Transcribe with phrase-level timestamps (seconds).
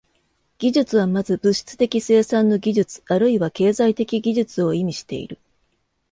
[0.57, 5.37] 技術は先ず物質的生産の技術あるいは経済的技術を意味している。